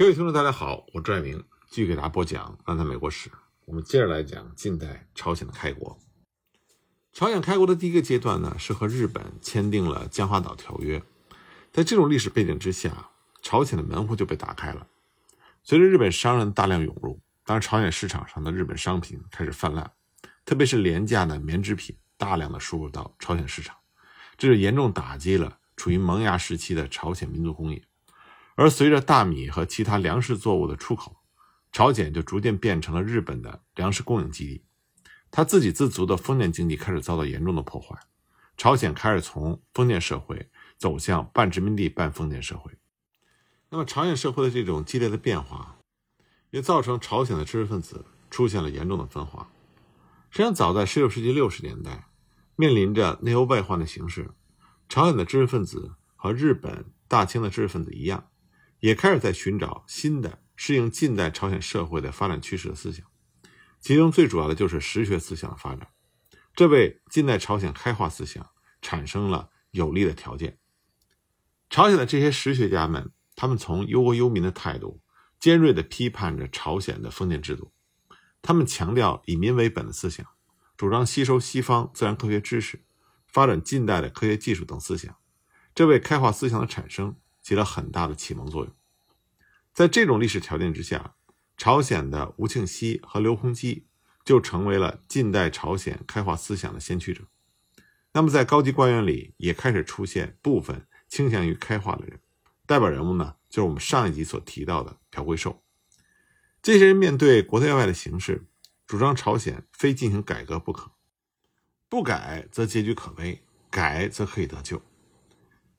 [0.00, 3.28] 各位听众，大家好，我朱爱明继续给大家播讲《漫谈美国史》。
[3.66, 6.00] 我们接着来讲近代朝鲜的开国。
[7.12, 11.02] 朝鲜开国的第一个阶段呢，是和日本签订了江华岛条约。
[11.70, 13.10] 在这种历史背景之下，
[13.42, 14.86] 朝鲜的门户就被打开了。
[15.62, 19.92] 随着日本商人大量涌入，当然朝鲜市场上的日本商品开始泛滥，
[20.46, 23.76] 特别是廉价的棉织品大量的输入到朝鲜市场，
[24.38, 27.82] 这是严重打击了处于萌芽时期的朝鲜民族工业。
[28.60, 31.16] 而随着大米和其他粮食作物的出口，
[31.72, 34.62] 朝鲜就逐渐变成了日本的粮食供应基地。
[35.30, 37.98] 它自给自足的封建经济开始遭到严重的破坏，
[38.58, 42.70] 朝鲜开始从封建社会走向半殖民地半封建社会。
[43.70, 45.78] 那么，朝鲜社会的这种激烈的变化，
[46.50, 49.48] 也造成朝鲜的知识分子出现了严重的分化。
[50.28, 52.08] 实际上，早在16世纪60年代，
[52.56, 54.32] 面临着内忧外患的形势，
[54.86, 58.26] 朝鲜的知识分子和日本大清的知识分子一样。
[58.80, 63.06] 也开始在寻找新的适应近代朝鲜社会的发展趋势的思想，
[63.80, 65.88] 其中最主要的就是实学思想的发展，
[66.54, 68.50] 这为近代朝鲜开化思想
[68.82, 70.58] 产生了有利的条件。
[71.68, 75.00] 朝鲜的这些实学家们，他们从忧国忧民的态度，
[75.38, 77.72] 尖锐地批判着朝鲜的封建制度，
[78.42, 80.26] 他们强调以民为本的思想，
[80.76, 82.84] 主张吸收西方自然科学知识，
[83.28, 85.16] 发展近代的科学技术等思想，
[85.74, 87.16] 这为开化思想的产生。
[87.42, 88.74] 起了很大的启蒙作用。
[89.72, 91.14] 在这种历史条件之下，
[91.56, 93.86] 朝鲜的吴庆熙和刘洪基
[94.24, 97.24] 就成为了近代朝鲜开化思想的先驱者。
[98.12, 102.20] 那么，在高级官员里也开始出现部分倾向于开化的人，
[102.66, 105.62] 代表人物呢，就是我们上一集所提到的朴贵寿。
[106.60, 108.46] 这些人面对国内外的形势，
[108.86, 110.90] 主张朝鲜非进行改革不可，
[111.88, 114.82] 不改则结局可悲，改则可以得救。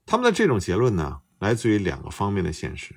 [0.06, 1.22] 他们的这种结论呢？
[1.42, 2.94] 来自于两个方面的现实，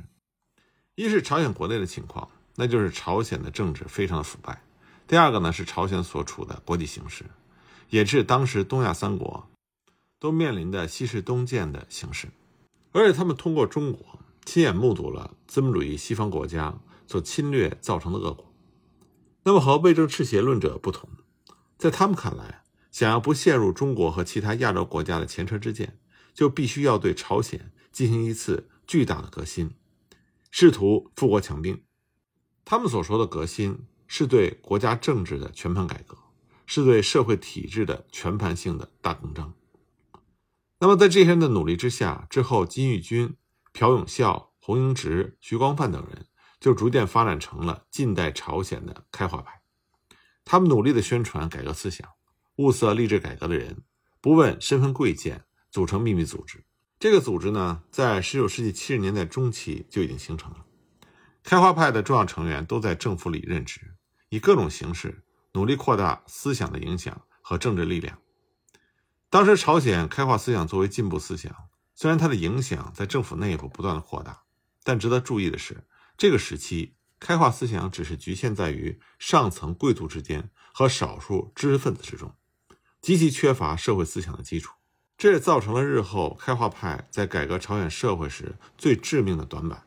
[0.96, 4.56] 一是朝鲜国内的情况，那就是朝鲜的政治非常的腐败；
[5.08, 7.24] 第二个呢是朝鲜所处的国际形势，
[7.88, 9.48] 也是当时东亚三国
[10.18, 12.28] 都面临的西式东渐的形势，
[12.92, 16.74] 而且他们通过中国亲眼目睹了资本主义西方国家
[17.06, 18.52] 所侵略造成的恶果。
[19.44, 21.08] 那么和魏征赤邪论者不同，
[21.78, 22.62] 在他们看来，
[22.92, 25.98] 想要不陷入中国和其他亚洲国家的前车之鉴，
[26.34, 27.70] 就必须要对朝鲜。
[27.94, 29.70] 进行一次巨大的革新，
[30.50, 31.84] 试图富国强兵。
[32.64, 36.18] 他们所说的革新，是对国家政治的全盘改革，
[36.66, 39.54] 是对社会体制的全盘性的大更张。
[40.80, 43.36] 那么，在这些人的努力之下，之后金玉君、
[43.72, 46.26] 朴永孝、洪英直、徐光范等人
[46.58, 49.62] 就逐渐发展成了近代朝鲜的开化派。
[50.44, 52.08] 他们努力的宣传改革思想，
[52.56, 53.84] 物色励志改革的人，
[54.20, 56.64] 不问身份贵贱，组成秘密组织。
[57.04, 60.64] 这个组织呢，在十九世纪七十年代中期就已经形成了。
[61.42, 63.94] 开化派的重要成员都在政府里任职，
[64.30, 65.22] 以各种形式
[65.52, 68.18] 努力扩大思想的影响和政治力量。
[69.28, 71.54] 当时朝鲜开化思想作为进步思想，
[71.94, 74.44] 虽然它的影响在政府内部不断的扩大，
[74.82, 75.86] 但值得注意的是，
[76.16, 82.34] 这个时期开化思想只是局限在于上层贵族之间和少数知识分子之中，
[83.02, 84.72] 极其缺乏社会思想的基础。
[85.16, 89.86] 这也造成了日后开化派在改革朝鲜社会时最致命的短板。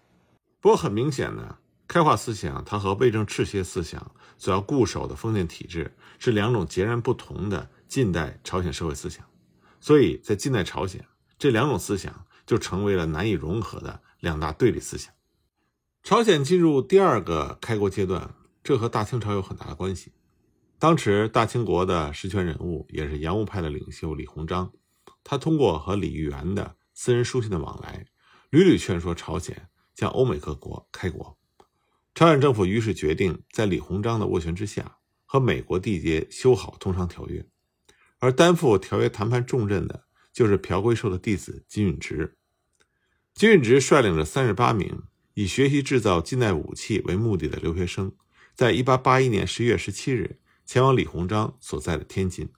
[0.59, 1.57] 不过很明显呢，
[1.87, 9.25] 开化思想它和魏征赤邪思想所要固守的封建体制是两种截然不同的近代朝鲜社会思想，
[9.79, 11.05] 所以在近代朝鲜，
[11.37, 15.13] 这两种思想就成为了难以融合的两大对立思想。
[16.03, 18.33] 朝鲜进入第二个开国阶段，
[18.63, 20.11] 这和大清朝有很大的关系。
[20.79, 24.71] 当时大清国的实权人物也是洋务派的领袖李鸿章。
[25.23, 28.05] 他通过和李玉元的私人书信的往来，
[28.49, 31.37] 屡屡劝说朝鲜向欧美各国开国。
[32.15, 37.45] 朝鲜政府于是决定在李鸿章的斡旋之下，和美国缔结修好通商条约。
[38.19, 42.37] 而担负条约谈判重任的，就是朴圭寿的弟子金允植。
[43.35, 45.03] 金允植率领着三十八名
[45.35, 48.11] 以学习制造近代武器为目的的留学生，
[48.55, 52.49] 在一八八一年十一月十七日前往李鸿章所在的天津。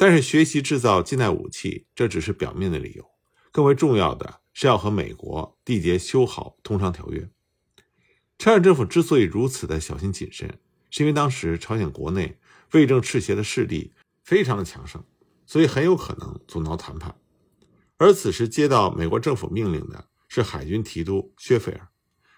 [0.00, 3.04] 但是，学习制造近代武器，这只是表面的理由。
[3.50, 7.28] 更为重要的是要和美国缔结修好通商条约。
[8.38, 12.38] 朝鲜政府之所以如此的小心谨慎，是因为当时朝鲜国内
[12.74, 13.92] 魏征赤邪的势力
[14.22, 15.02] 非常的强盛，
[15.44, 17.16] 所以很有可能阻挠谈判。
[17.96, 21.88] 而此时接到美国政府命令的是海军提督薛菲尔，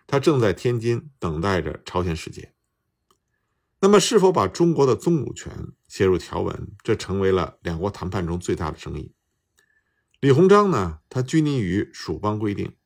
[0.07, 2.55] 他正在天津等待着朝鲜使节。
[3.81, 5.53] 那么，是否把中国的宗主权
[5.91, 9.13] 写入条文，这成为了两国谈判中最大的争议。
[10.21, 12.77] 李鸿章呢，他拘泥于蜀邦规定，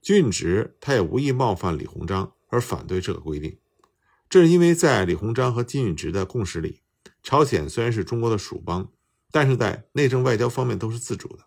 [0.00, 3.58] 君允直他也无意冒犯李鸿章而反对这个规定。
[4.30, 6.82] 这是因为在李鸿章和金允植的共识里，
[7.24, 8.92] 朝鲜虽然是中国的属邦，
[9.32, 11.46] 但是在内政外交方面都是自主的。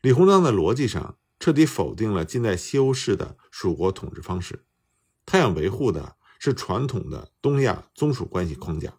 [0.00, 4.64] 李鸿章的逻辑上彻底否定了近代西欧式的属国统治方式，
[5.26, 8.94] 他想维护的是传统的东亚宗属关系框架。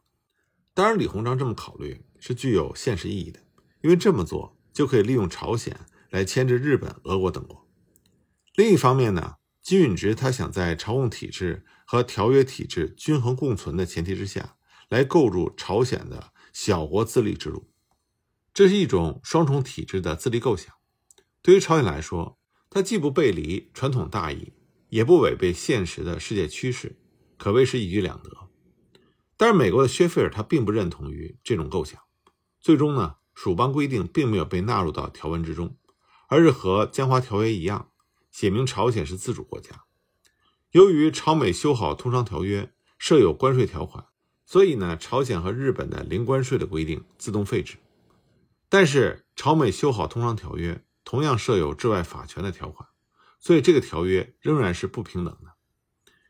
[0.75, 3.39] 当然，李鸿章这么考虑是具有现实意义的，
[3.81, 5.79] 因为这么做就可以利用朝鲜
[6.09, 7.67] 来牵制日本、俄国等国。
[8.55, 14.55] 另一方面呢，金允植他想在朝贡体制和条约体制均衡共存的前提之下，
[14.89, 17.69] 来构筑朝鲜的小国自立之路，
[18.51, 20.73] 这是一种双重体制的自立构想。
[21.43, 22.39] 对于朝鲜来说，
[22.71, 24.53] 它既不背离传统大义，
[24.89, 26.97] 也不违背现实的世界趋势，
[27.37, 28.42] 可谓是一举两得。
[29.37, 32.01] 但是，美国的薛菲尔他并不认同于这种构想。
[32.59, 35.77] 最终呢，蜀邦规定并没有被纳入到条文之中，
[36.27, 37.91] 而是和江华条约一样，
[38.31, 39.83] 写明朝鲜是自主国家。
[40.71, 44.05] 由于朝美修好通商条约设有关税条款，
[44.45, 47.77] 所以呢，朝鲜和日本的零关税的规定自动废止。
[48.69, 50.83] 但是，朝美修好通商条约。
[51.05, 52.87] 同样设有治外法权的条款，
[53.37, 55.51] 所以这个条约仍然是不平等的。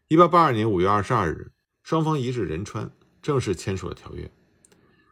[0.07, 1.52] 一八八二年五月二十二日，
[1.83, 2.91] 双方一致仁川，
[3.21, 4.31] 正式签署了条约。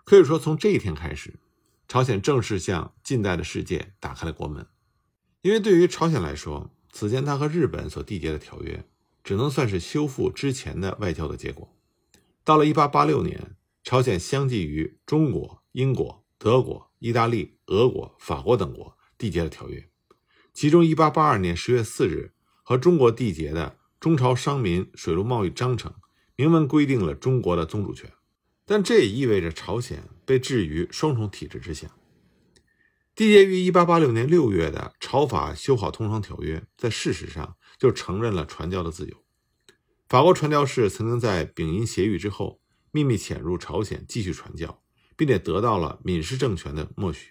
[0.03, 1.35] 可以说，从这一天开始，
[1.87, 4.65] 朝鲜正式向近代的世界打开了国门。
[5.41, 8.83] 因为对于朝鲜来说，此前他和日本所缔结的条约，
[9.23, 11.77] 只能算是修复之前的外交的结果。
[12.43, 18.97] 到了一八八六年，朝鲜相继于中国、英国、德国、意大利、俄国、法国等国。
[19.17, 19.87] 缔结了条约，
[20.51, 22.33] 其中1882年10月4日
[22.63, 23.69] 和中国缔结的
[23.99, 25.91] 《中朝商民水陆贸易章程》
[26.41, 28.11] 明文规定了中国的宗主权，
[28.65, 31.95] 但这也意味着朝鲜被置于双重体制之下。
[33.15, 39.23] 缔结于1886年6月的朝法修好通商条约，在事实上就承认了传教的自由。
[40.09, 42.59] 法国传教士曾经在丙寅协议之后
[42.89, 44.81] 秘密潜入朝鲜继续传教，
[45.15, 47.29] 并且得到了闵氏政权的默许。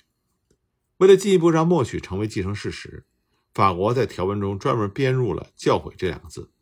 [0.98, 3.04] 为了进一步让默许成为既成事实，
[3.52, 6.52] 法国在条文中专门编入了“教诲”这两个字，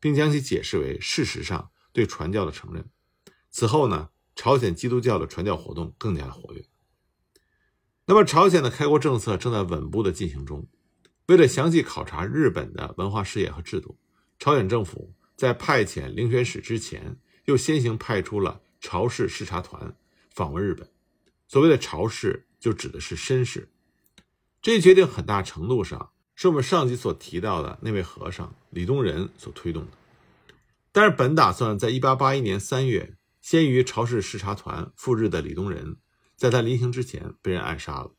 [0.00, 2.84] 并将其解释为事实上对传教的承认。
[3.50, 6.64] 此后呢，朝鲜基督教的传教活动更加的活跃。
[8.06, 10.66] 那么，朝鲜的开国政策正在稳步的进行中。
[11.26, 13.96] 为了详细考察日本的文化事业和制度，
[14.38, 19.94] 朝鲜政府在派遣遴选使之前，又先行派出了朝氏视察团
[20.30, 20.90] 访问日本。
[21.46, 23.70] 所谓的朝氏，就指的是绅士。
[24.60, 29.90] 这一决定很大程度上是我们上集所提到的那位和尚李东仁所推动的。
[30.92, 35.96] 但是本打算在1881年3月先于朝氏视察团赴日的李东仁，
[36.36, 38.14] 在他临行之前被人暗杀了。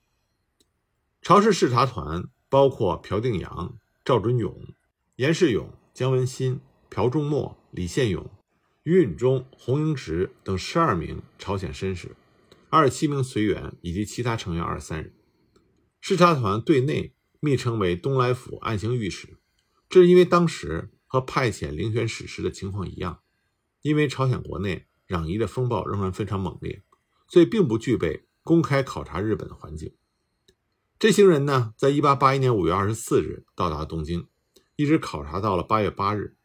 [1.21, 4.73] 朝氏视察团包括朴定阳、赵准勇、
[5.15, 6.59] 严世勇、姜文新、
[6.89, 8.29] 朴仲默、李宪勇、
[8.83, 12.15] 于允中、洪英直等十二名朝鲜绅士，
[12.69, 15.13] 二十七名随员以及其他成员二十三人。
[16.01, 19.37] 视察团对内密称为东来府暗行御史，
[19.87, 23.19] 这是因为当时和派遣遴选使时的情况一样，
[23.83, 26.81] 因为朝鲜国内攘夷的风暴仍然非常猛烈，
[27.27, 29.93] 所以并不具备公开考察日本的环境。
[30.97, 34.25] 这行人呢，在一八八一年五月二十四日到达东京，
[34.75, 36.35] 一直考察到了八月八日。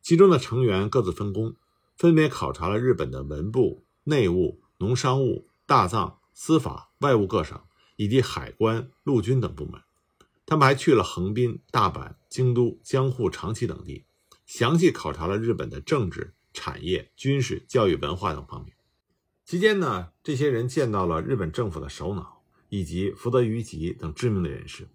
[0.00, 1.56] 其中的成员各自分工，
[1.96, 7.60] 分别考察了日本的文部、内务、农商务、大藏、司法、外务各省。
[7.96, 9.80] 以及海关、陆军等部门，
[10.44, 14.04] 他们还去了横滨、大阪、京都、江户、长崎等地，
[14.44, 18.76] 详细考察了日本的政治、产业、军事、教育、文化等方面。
[19.46, 24.86] 期间呢，这些人见到了日本政府的首脑以及福泽谕吉等知名的人士。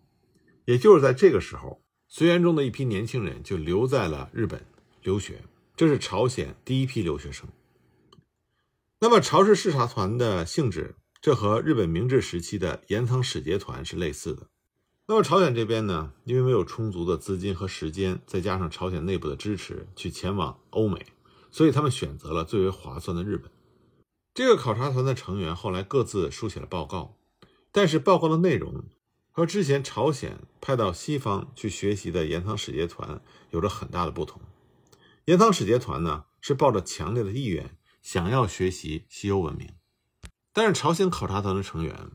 [0.66, 4.64] 也就是在这个时候，随员中的一批年轻人就留在了日本
[5.02, 5.44] 留学，
[5.76, 7.50] 这是朝鲜第一批留学生。
[9.00, 10.96] 那么，朝氏视察团的性质。
[11.20, 14.51] 这和日本明治时期的岩仓使节团是类似的。
[15.12, 21.06] 那么朝鲜这边呢，因为没有充足的资金和时间，再加上朝鲜内部的支持，去前往欧美，
[21.52, 23.52] 所以他们选择了最为划算的日本。
[24.34, 27.18] 这个考察团的成员后来各自书写了报告，
[27.74, 28.86] 但是报告的内容
[29.32, 34.42] 和之前朝鲜派到西方去学习的延仓使节团有着很大的不同。
[35.26, 39.68] 延仓使节团呢，是抱着强烈的意愿，想要学习西欧文明。
[40.54, 42.12] 但是朝鲜考察团的成员，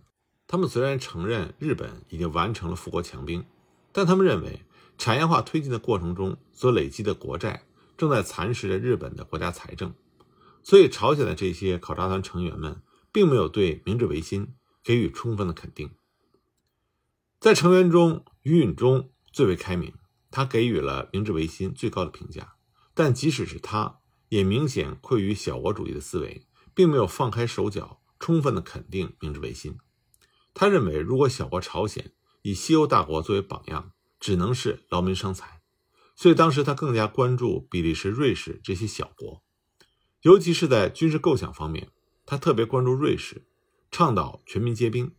[0.49, 3.45] 他们虽然承认日本已经完成了富国强兵，
[3.93, 4.62] 但他们认为
[4.97, 7.65] 产业化推进的过程中所累积的国债
[7.97, 9.93] 正在蚕食着日本的国家财政，
[10.62, 15.91] 所以朝鲜的这些考察团成员们并没有对明治维新给予充分的肯定。
[17.41, 19.93] 在成员中，于允中最为开明，
[20.31, 22.55] 他给予了明治维新最高的评价，
[22.95, 23.99] 但即使是他，
[24.29, 29.76] 也明显愧于小国主义的思维，并没有放开手脚，充分的肯定明治维新。
[30.59, 35.61] 他认为，如果小国朝鲜以西欧大国作为榜样，只能是劳民伤财，
[36.15, 39.43] 所以当时他更加关注比利时、瑞士这些小国，
[40.23, 41.91] 尤其是在军事构想方面，
[42.25, 43.47] 他特别关注瑞士，
[43.91, 45.13] 倡导全民皆兵。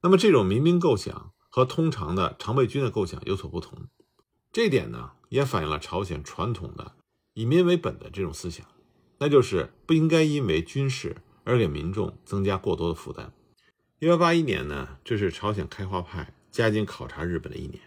[0.00, 3.86] 那么这种民兵构想和通常的常备军的构想有所不同，
[4.52, 6.96] 这点呢，也反映了朝鲜传统的
[7.34, 8.66] 以民为本的这种思想，
[9.18, 13.32] 那就是不应该因为军事而给民众增加过多的负担。
[14.00, 17.80] 一八八一年呢，这是朝鲜开化派加紧考察日本的一年。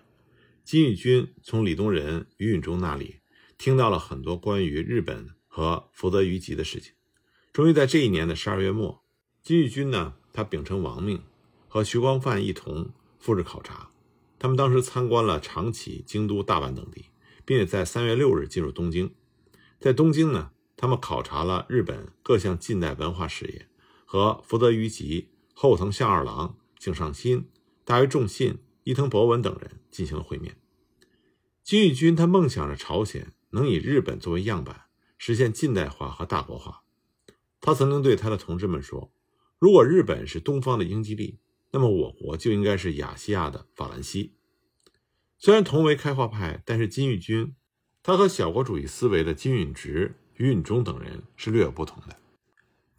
[0.64, 3.18] 金宇军从李东仁、于允中那里
[3.58, 6.94] 听到了很多关于日本和福泽谕吉的事情。
[7.52, 9.04] 终于在这一年的十二月末，
[9.44, 11.22] 金宇军呢，他秉承王命，
[11.68, 13.90] 和徐光范一同赴日考察。
[14.40, 17.08] 他们当时参观了长崎、京都、大阪等地，
[17.44, 19.14] 并且在三月六日进入东京。
[19.78, 23.68] 在东京呢，他们考察了日本各项近代文化事业，
[24.06, 27.50] 和福泽谕吉、后藤象二郎、井上新、
[27.84, 28.60] 大约重信。
[28.84, 30.56] 伊藤博文等人进行了会面。
[31.64, 34.84] 金玉君他梦想着朝鲜能以日本作为样板，
[35.18, 36.84] 实现近代化和大国化。
[37.60, 39.12] 他曾经对他的同志们说
[39.58, 41.40] ：“如果日本是东方的英吉利，
[41.72, 44.36] 那么我国就应该是亚细亚的法兰西。”
[45.40, 47.56] 虽然同为开化派，但是金玉君
[48.04, 52.16] 他和小国主义思维的金允直、于允中等人是略有不同的。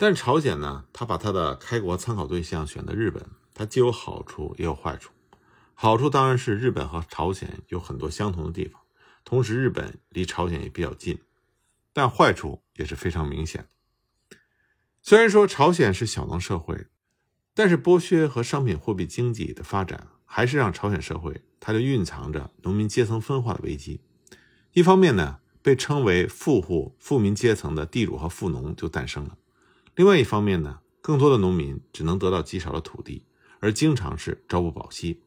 [0.00, 5.10] 但朝鲜呢，他把他的开国参考对象选择日本，他既有好处也有坏处。
[5.74, 8.80] 好处当然是日本和朝鲜有很多相同的地方，
[9.24, 11.18] 同时日本离朝鲜也比较近，
[11.92, 13.66] 但坏处也是非常明显。
[15.02, 16.86] 虽然说朝鲜是小农社会，
[17.52, 24.00] 但是剥削和商品货币经济的发展，还是让朝鲜社会它就蕴藏着农民阶层分化的危机。
[24.74, 29.38] 一方面呢，被称为富户富民阶层的地主和富农就诞生了；
[29.98, 33.26] 另外一方面呢，更多的农民只能得到极少的土地，
[33.58, 35.24] 而经常是朝不保夕。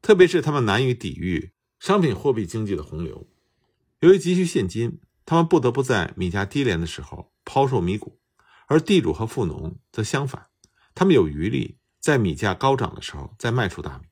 [0.00, 3.28] 特别是他们难以抵御商品货币经济的洪流，
[3.98, 8.20] 由于急需现金，他们不得不在米价低廉的时候抛售米谷，
[8.68, 10.46] 而地主和富农则相反，
[10.94, 14.04] 他们有余力在米价高涨的时候再卖出大米。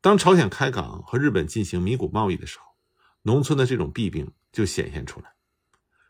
[0.00, 2.66] 当朝鲜开港和日本进行米谷贸易的时候，
[3.22, 5.34] 农村的这种弊病就显现出来。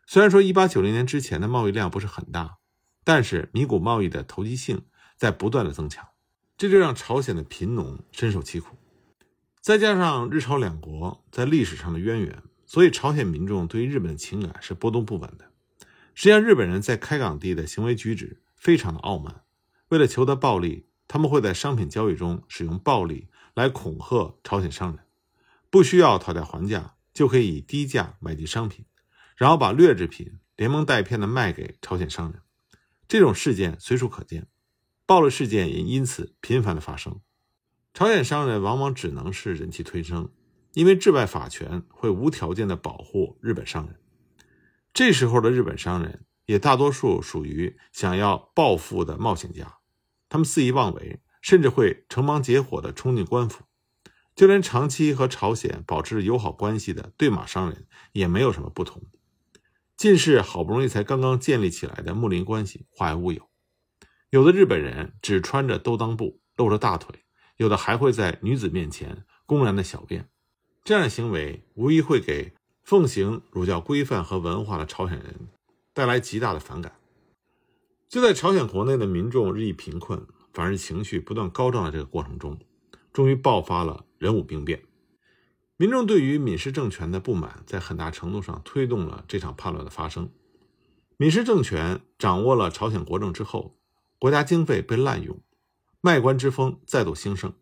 [0.06, 2.58] 虽然说1890年之前的贸易量不是很大，
[3.06, 4.82] 但是米谷贸易的投机性
[5.16, 6.08] 在不断的增强。
[6.58, 8.76] 这就让朝鲜的贫农深受其苦，
[9.60, 15.44] 再加上日朝两国在历史上的渊源，所以朝鲜民众对于日本的情感是波动不稳的。
[16.14, 19.42] 实际上，日本人在开港地的行为举止非常的傲慢，
[19.90, 25.04] 为了求得暴利，他们会在商品交易中使用暴力来恐吓朝鲜商人，
[25.70, 28.86] 不需要讨价还价就可以以低价买进商品，
[29.36, 32.40] 然后把劣质品连蒙带骗的卖给朝鲜商人。
[33.08, 34.48] 这种事件随处可见。
[35.06, 37.20] 暴力事件也因此频繁的发生，
[37.94, 40.30] 朝鲜商人往往只能是忍气吞声，
[40.72, 44.00] 因为治外法权会无条件的保护日本商人。
[44.92, 49.78] 这时候的日本商人也大多数属于想要暴富的冒险家，
[50.28, 53.64] 他们肆意妄为，甚至会成忙结伙的冲进官府。
[54.34, 59.02] 就连长期和朝鲜保持友好关系的对马商人也没有什么不同。
[59.96, 63.48] 近世好不容易才刚刚建立起来的睦邻关系化为乌有。
[64.28, 67.20] 有的日本人只穿着兜裆布，露着大腿；
[67.56, 70.28] 有的还会在女子面前公然的小便。
[70.84, 75.48] 这样的行为无疑会给奉行儒教规范和文化的朝鲜人
[75.94, 76.92] 带来极大的反感。
[78.06, 82.58] 就在朝鲜国内的民众日益贫困，反日情绪不断高涨的这个过程中，
[83.14, 84.82] 终于爆发了人武兵变。
[85.76, 90.30] 民众对于闵氏政权的不满，在很大程度上推动了这场叛乱的发生。
[91.16, 93.76] 闵氏政权掌握了朝鲜国政之后。
[94.18, 95.42] 国家经费被滥用，
[96.00, 97.52] 卖官之风再度兴盛。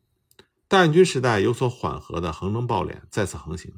[0.69, 3.75] 大院军时代有所缓和的横征暴敛再次横行。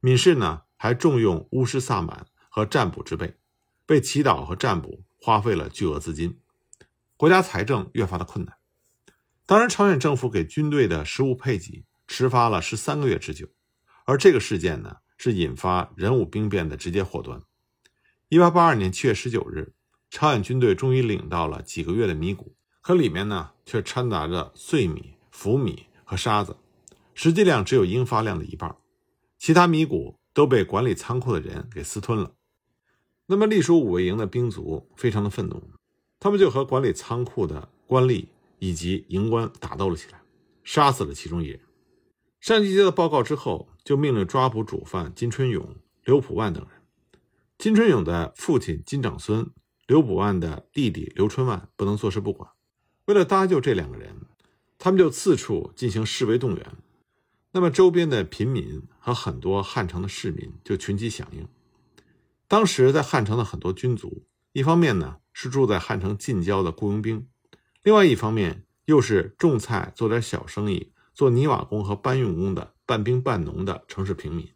[0.00, 3.36] 闵氏呢，还重用巫师萨满和占卜之辈，
[3.88, 6.40] 为祈祷和占卜花费了巨额资金，
[7.18, 8.56] 国家财政越发的困难。
[9.44, 13.46] 当然，朝鲜政府给军队的食物配给迟发了十三个月之久，
[14.08, 17.42] 而这个事件呢，是引发人武兵变的直接祸端。
[18.30, 19.74] 一八八二年七月十九日。
[20.10, 26.56] 朝鲜军队终于领到了几个月的米谷，可里面呢却掺杂着碎米、浮米和沙子，
[27.12, 28.74] 实际量只有应发量的一半。
[29.36, 32.32] 其他米谷都被管理仓库的人给私吞了。
[33.26, 35.62] 那么隶属五味营的兵卒非常的愤怒，
[36.18, 40.22] 他们就和管理仓库的官吏以及营官打斗了起来，
[40.64, 41.60] 杀死了其中一人。
[42.40, 46.80] 上级接到报告之后，就命令抓捕主犯金春勇、刘普万等人。
[47.58, 49.50] 金春勇的父亲金长孙、
[49.86, 52.50] 刘普万的弟弟刘春万不能坐视不管。
[53.06, 54.14] 为了搭救这两个人，
[54.78, 56.76] 他们就四处进行示威动员。
[57.50, 61.48] 那么，周边的平民和很多汉城的市民就群起响应。
[62.46, 67.26] 当时在汉城的很多军卒，一方面呢是住在汉城近郊的雇佣兵，
[67.82, 70.92] 另外一方面又是种菜、做点小生意。
[71.18, 74.52] 做泥瓦工和搬运工的半兵半农的城市平民，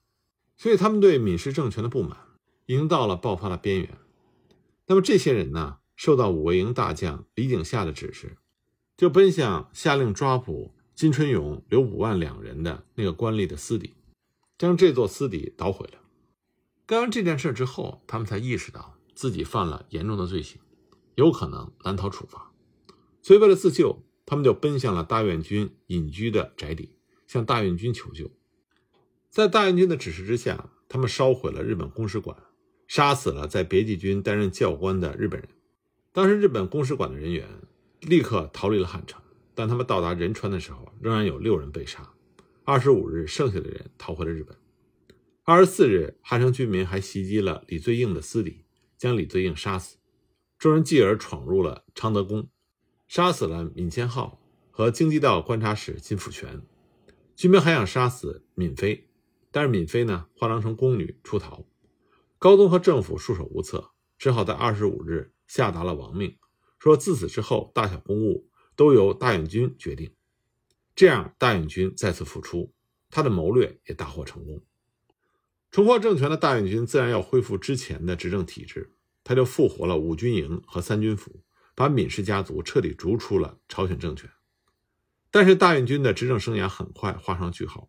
[0.57, 2.17] 所以他们对闽氏政权的不满
[2.67, 3.99] 已经到了爆发的边缘。
[4.87, 8.37] 那么这些人呢，受到五味营大将李景夏的指示，
[8.97, 13.95] 就奔向下令抓捕金春勇、刘五万两人的那个官吏的私邸，
[14.57, 15.99] 将这座私邸捣毁了。
[16.87, 20.61] 干完这件事之后，他们才意识到自己犯了严重的罪行，
[21.17, 22.53] 有可能难逃处罚，
[23.21, 24.05] 所以为了自救。
[24.33, 26.97] 他们就奔向了大院军隐居的宅邸，
[27.27, 28.31] 向大院军求救。
[29.29, 32.35] 在大院军的指示之下，他们烧毁了日本公使馆，
[32.89, 35.47] 杀死了在别骑军担任教官的日本人。
[36.13, 37.47] 当时，日本公使馆的人员
[38.01, 39.21] 立刻逃离了汉城，
[39.55, 42.15] 但他们到达仁川的时候，仍然有六人被杀。
[42.65, 44.57] 二十五日，剩下的人逃回了日本。
[45.45, 48.65] 二十四日，汉城居民还袭击了李最应的私邸，
[48.97, 49.99] 将李最应杀死。
[50.59, 52.49] 众人继而闯入了昌德宫。
[53.13, 54.41] 杀死了闵千浩
[54.71, 56.63] 和京畿道观察使金辅全，
[57.37, 59.07] 军兵还想杀死闵妃，
[59.51, 61.67] 但是闵妃呢化妆成宫女出逃，
[62.39, 66.39] 高宗和政府束手无策，只好在二十五日下达了亡命，
[66.79, 70.15] 说自此之后大小公务都由大院军决定。
[70.95, 72.73] 这样大院军再次复出，
[73.11, 74.63] 他的谋略也大获成功。
[75.71, 81.43] 重获政权的大院军自然要恢复之前的执政体制，他就复活了五军营和三军府。
[81.75, 84.31] 把闵氏家族彻底逐出了朝鲜政权，
[85.31, 87.89] 但是大院军的执政生涯很快画上句号。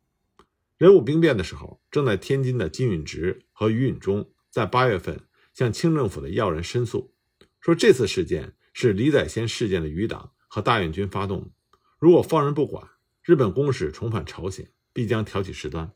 [0.77, 5.21] 人武兵变的时候，正在天津的金允植和于允中在八月份
[5.53, 7.13] 向清政府的要人申诉，
[7.62, 11.51] 说这次事件是李载先事件的余党和大院军发动的，
[11.99, 12.86] 如果放任不管，
[13.21, 15.91] 日本公使重返朝鲜，必将挑起事端，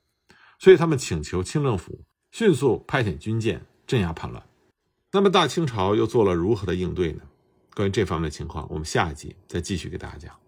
[0.60, 4.48] 所以他们请求清政府迅速派遣军舰镇压叛乱。
[5.12, 7.24] 那么大清朝又做了如何的应对呢？
[7.78, 10.47] 关于这方面的情况，我们下一集再继续给大家讲。